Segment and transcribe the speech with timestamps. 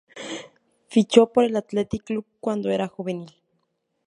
[0.87, 3.35] Fichó por el Athletic Club cuando era juvenil.